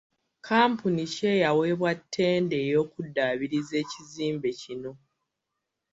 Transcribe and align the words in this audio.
Kkampuni 0.37 1.03
ki 1.13 1.23
eyaweebwa 1.33 1.91
ttenda 1.99 2.55
ey'okuddaabiriza 2.65 3.75
ekizimbe 3.83 4.49
kino? 4.61 4.91